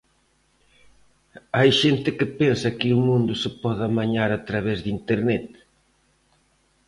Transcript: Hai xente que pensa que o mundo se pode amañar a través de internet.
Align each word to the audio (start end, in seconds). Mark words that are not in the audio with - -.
Hai 1.57 1.69
xente 1.81 2.09
que 2.17 2.27
pensa 2.39 2.75
que 2.79 2.89
o 2.97 3.03
mundo 3.07 3.33
se 3.41 3.49
pode 3.61 3.83
amañar 3.85 4.29
a 4.33 4.43
través 4.49 4.77
de 4.81 4.89
internet. 4.97 5.47